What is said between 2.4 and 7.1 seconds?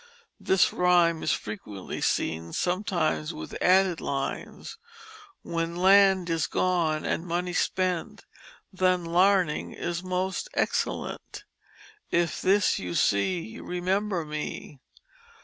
sometimes with the added lines: "When Land is Gone